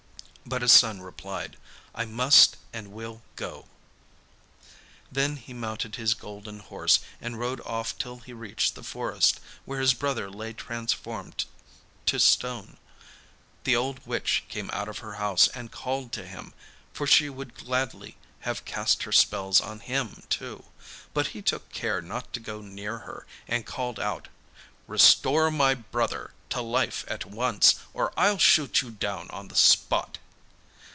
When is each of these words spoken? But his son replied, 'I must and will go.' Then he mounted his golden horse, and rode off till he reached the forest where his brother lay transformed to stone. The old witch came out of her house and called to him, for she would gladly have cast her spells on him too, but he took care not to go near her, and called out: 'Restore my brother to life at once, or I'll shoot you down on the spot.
But 0.43 0.63
his 0.63 0.73
son 0.73 1.01
replied, 1.01 1.55
'I 1.95 2.05
must 2.05 2.57
and 2.73 2.91
will 2.91 3.21
go.' 3.37 3.69
Then 5.09 5.37
he 5.37 5.53
mounted 5.53 5.95
his 5.95 6.13
golden 6.13 6.59
horse, 6.59 6.99
and 7.21 7.39
rode 7.39 7.61
off 7.61 7.97
till 7.97 8.17
he 8.17 8.33
reached 8.33 8.75
the 8.75 8.83
forest 8.83 9.39
where 9.63 9.79
his 9.79 9.93
brother 9.93 10.29
lay 10.29 10.51
transformed 10.51 11.45
to 12.07 12.19
stone. 12.19 12.75
The 13.63 13.77
old 13.77 14.05
witch 14.05 14.43
came 14.49 14.69
out 14.73 14.89
of 14.89 14.97
her 14.97 15.13
house 15.13 15.47
and 15.47 15.71
called 15.71 16.11
to 16.13 16.27
him, 16.27 16.53
for 16.91 17.07
she 17.07 17.29
would 17.29 17.55
gladly 17.55 18.17
have 18.41 18.65
cast 18.65 19.03
her 19.03 19.13
spells 19.13 19.61
on 19.61 19.79
him 19.79 20.23
too, 20.27 20.65
but 21.13 21.27
he 21.27 21.41
took 21.41 21.71
care 21.71 22.01
not 22.01 22.33
to 22.33 22.41
go 22.41 22.59
near 22.59 22.97
her, 23.05 23.25
and 23.47 23.65
called 23.65 24.01
out: 24.01 24.27
'Restore 24.85 25.49
my 25.49 25.75
brother 25.75 26.33
to 26.49 26.59
life 26.61 27.05
at 27.07 27.25
once, 27.25 27.75
or 27.93 28.11
I'll 28.17 28.37
shoot 28.39 28.81
you 28.81 28.89
down 28.91 29.29
on 29.29 29.47
the 29.47 29.55
spot. 29.55 30.17